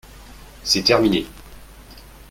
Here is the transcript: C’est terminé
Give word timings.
C’est 0.63 0.81
terminé 0.81 1.27